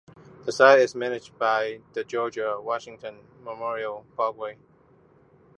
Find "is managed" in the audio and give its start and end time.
0.79-1.37